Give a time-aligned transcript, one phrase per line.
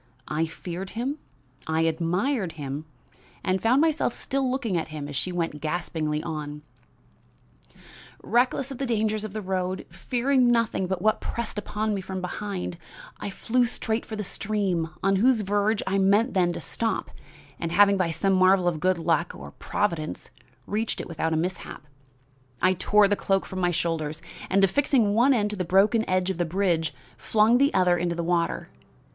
[0.27, 1.19] I feared him,
[1.67, 2.85] I admired him,
[3.43, 6.63] and found myself still looking at him as she went gaspingly on:
[8.23, 12.19] "Reckless of the dangers of the road, fearing nothing but what pressed upon me from
[12.19, 12.79] behind,
[13.19, 17.11] I flew straight for the stream, on whose verge I meant then to stop,
[17.59, 20.31] and, having by some marvel of good luck or Providence
[20.65, 21.83] reached it without a mishap,
[22.59, 26.31] I tore the cloak from my shoulders, and, affixing one end to the broken edge
[26.31, 28.69] of the bridge, flung the other into the water.